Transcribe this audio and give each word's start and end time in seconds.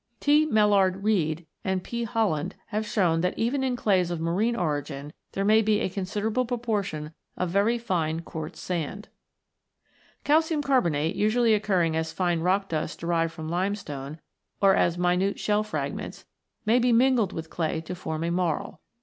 T.Mellard 0.19 1.03
Reade 1.03 1.45
and 1.63 1.83
P. 1.83 2.05
Hollands 2.05 2.55
have 2.69 2.87
shown 2.87 3.21
that 3.21 3.37
even 3.37 3.63
in 3.63 3.75
clays 3.75 4.09
of 4.09 4.19
marine 4.19 4.55
origin 4.55 5.13
there 5.33 5.45
may 5.45 5.61
be 5.61 5.79
a 5.79 5.89
consider 5.89 6.29
able 6.31 6.43
proportion 6.43 7.13
of 7.37 7.51
very 7.51 7.77
fine 7.77 8.21
quartz 8.21 8.59
sand 8.59 9.03
(see 9.03 9.09
p. 9.09 10.21
87). 10.21 10.23
Calcium 10.23 10.61
carbonate, 10.63 11.15
usually 11.15 11.53
occurring 11.53 11.95
as 11.95 12.11
fine 12.11 12.39
rock 12.39 12.67
dust 12.69 12.99
derived 12.99 13.31
from 13.31 13.47
limestone, 13.49 14.19
or 14.59 14.75
as 14.75 14.97
minute 14.97 15.37
shell 15.39 15.61
fragments, 15.61 16.25
may 16.65 16.79
be 16.79 16.91
mingled 16.91 17.31
with 17.31 17.51
clay 17.51 17.79
to 17.81 17.93
form 17.93 18.23
a 18.23 18.31
Marl. 18.31 18.81